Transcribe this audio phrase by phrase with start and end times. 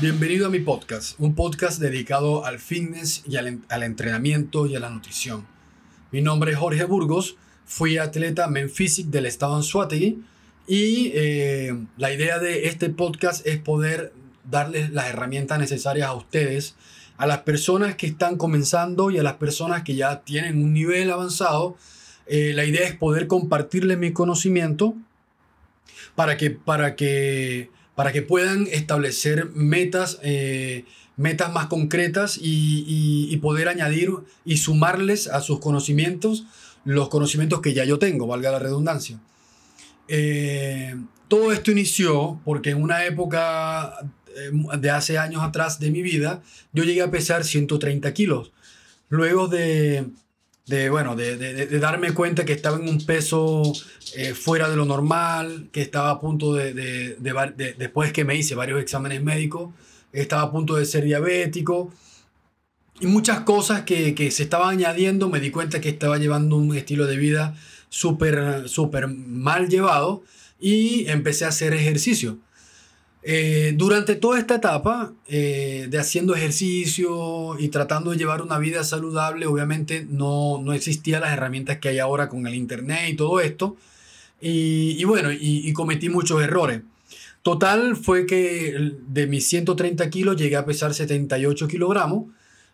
[0.00, 4.88] Bienvenido a mi podcast, un podcast dedicado al fitness y al, entrenamiento y a la
[4.88, 5.46] nutrición.
[6.10, 7.36] Mi nombre es Jorge Burgos,
[7.66, 10.22] fui atleta Menfisic del estado Anzuategui
[10.66, 14.14] y eh, la idea de este podcast es poder
[14.50, 16.76] darles las herramientas necesarias a ustedes,
[17.18, 21.10] a las personas que están comenzando y a las personas que ya tienen un nivel
[21.10, 21.76] avanzado.
[22.26, 24.94] Eh, la idea es poder compartirles mi conocimiento
[26.14, 30.84] para que, para que, para que puedan establecer metas, eh,
[31.16, 32.84] metas más concretas y,
[33.30, 34.10] y, poder añadir
[34.44, 36.46] y sumarles a sus conocimientos
[36.84, 39.20] los conocimientos que ya yo tengo, valga la redundancia.
[40.08, 40.96] Eh,
[41.28, 43.94] todo esto inició porque en una época
[44.36, 48.52] eh, de hace años atrás de mi vida, yo llegué a pesar 130 kilos.
[49.08, 50.06] Luego de,
[50.70, 53.62] de bueno, de, de, de, darme cuenta que estaba en un peso
[54.14, 57.16] eh, fuera de lo normal, que estaba a punto de,
[57.76, 59.74] después que me hice varios exámenes médicos,
[60.12, 61.92] estaba a punto de ser diabético.
[63.00, 66.76] Y muchas cosas que, que se estaban añadiendo, me di cuenta que estaba llevando un
[66.76, 67.56] estilo de vida
[67.88, 70.22] súper, súper mal llevado
[70.60, 72.38] y empecé a hacer ejercicio.
[73.22, 78.82] Eh, durante toda esta etapa eh, de haciendo ejercicio y tratando de llevar una vida
[78.82, 83.40] saludable, obviamente no, no existían las herramientas que hay ahora con el internet y todo
[83.40, 83.76] esto.
[84.40, 86.80] Y, y bueno, y, y, cometí muchos errores.
[87.42, 92.24] Total fue que de mis 130 kilos llegué a pesar 78 kilogramos.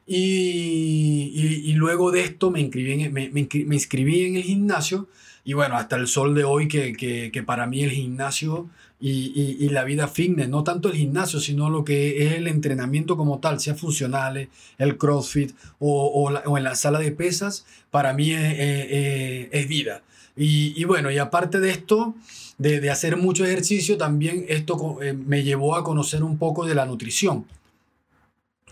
[0.09, 1.33] Y,
[1.65, 5.09] y, luego de esto me inscribí, en, me, me, inscribí en el gimnasio
[5.47, 8.69] y bueno, hasta el sol de hoy que, que, que para mí el gimnasio
[9.01, 13.17] y, y, la vida fitness, no tanto el gimnasio, sino lo que es el entrenamiento
[13.17, 17.65] como tal, sea funcionales, el CrossFit o, o, la, o en la sala de pesas,
[17.93, 20.03] para mí es, es, es vida.
[20.37, 22.17] Y, y, bueno, y aparte de esto,
[22.59, 26.75] de, de hacer mucho ejercicio, también esto eh, me llevó a conocer un poco de
[26.75, 27.45] la nutrición.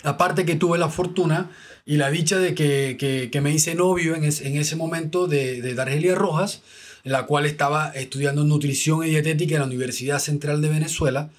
[0.04, 1.50] Aparte que tuve la fortuna
[1.86, 5.60] y la dicha de que, que, que me hice novio en, en ese momento de,
[5.60, 6.62] de Dargelia Rojas,
[7.04, 11.30] en la cual estaba estudiando nutrición y dietética en la Universidad Central de Venezuela,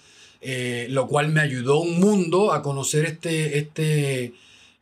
[0.41, 4.33] eh, lo cual me ayudó un mundo a conocer, este, este,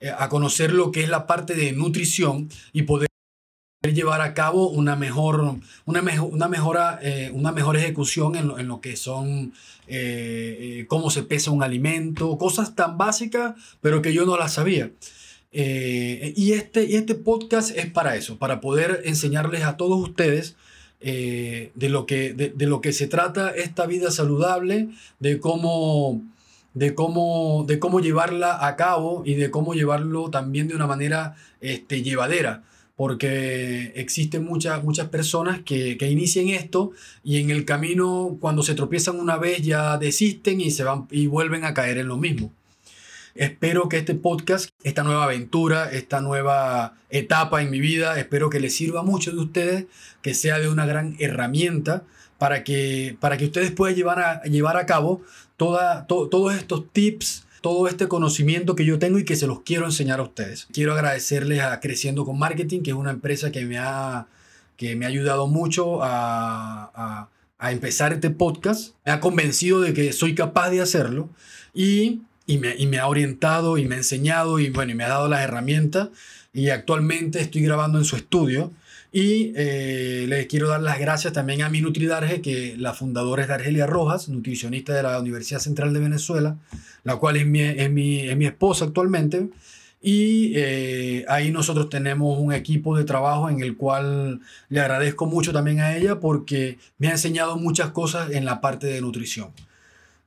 [0.01, 3.07] eh, a conocer lo que es la parte de nutrición y poder
[3.91, 8.57] llevar a cabo una mejor, una mejor, una mejora, eh, una mejor ejecución en lo,
[8.57, 9.51] en lo que son
[9.87, 14.53] eh, eh, cómo se pesa un alimento, cosas tan básicas, pero que yo no las
[14.53, 14.91] sabía.
[15.51, 20.55] Y, este, y este podcast es para eso, para poder enseñarles a todos ustedes
[20.99, 24.89] de, lo que, de, de, lo que se trata esta vida saludable,
[25.19, 26.23] de cómo,
[26.73, 31.35] de, cómo, de cómo llevarla a cabo y de cómo llevarlo también de una manera
[31.61, 32.63] este, llevadera
[32.95, 36.91] porque existen muchas, muchas personas que, que inician esto
[37.23, 41.27] y en el camino cuando se tropiezan una vez ya desisten y, se van, y
[41.27, 42.51] vuelven a caer en lo mismo.
[43.35, 48.59] Espero que este podcast, esta nueva aventura, esta nueva etapa en mi vida, espero que
[48.59, 49.85] les sirva mucho de ustedes,
[50.21, 52.03] que sea de una gran herramienta
[52.37, 55.23] para que, para que ustedes puedan llevar a, llevar a cabo
[55.57, 59.61] toda, to, todos estos tips, todo este conocimiento que yo tengo y que se los
[59.61, 60.67] quiero enseñar a ustedes.
[60.73, 64.27] Quiero agradecerles a Creciendo con Marketing, que es una empresa que me ha,
[64.75, 68.95] que me ha ayudado mucho a, a, a empezar este podcast.
[69.05, 71.29] Me ha convencido de que soy capaz de hacerlo
[71.73, 75.05] y, y, me, y me ha orientado y me ha enseñado y, bueno, y me
[75.05, 76.09] ha dado las herramientas.
[76.51, 78.73] Y actualmente estoy grabando en su estudio.
[79.15, 83.47] Y eh, les quiero dar las gracias también a mi NutriDarge, que la fundadora es
[83.47, 86.57] Dargelia Rojas, nutricionista de la Universidad Central de Venezuela,
[87.03, 89.49] la cual es mi, es mi, es mi esposa actualmente.
[90.01, 95.53] Y eh, ahí nosotros tenemos un equipo de trabajo en el cual le agradezco mucho
[95.53, 99.51] también a ella porque me ha enseñado muchas cosas en la parte de nutrición.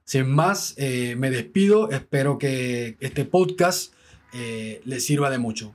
[0.04, 1.91] Sin más, eh, me despido.
[1.91, 3.92] Espero que este podcast
[4.32, 5.74] eh, les sirva de mucho.